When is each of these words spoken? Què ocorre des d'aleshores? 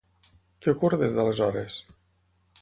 Què 0.65 0.73
ocorre 0.73 0.99
des 1.01 1.17
d'aleshores? 1.19 1.77